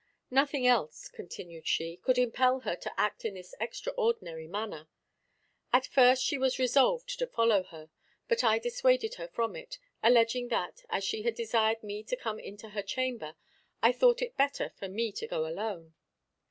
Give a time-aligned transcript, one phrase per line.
[0.31, 4.89] "Nothing else," continued she, "could impel her to act in this extraordinary manner."
[5.71, 7.91] At first she was resolved to follow her;
[8.27, 12.39] but I dissuaded her from it, alleging that, as she had desired me to come
[12.39, 13.35] into her chamber,
[13.83, 15.93] I thought it better for me to go alone.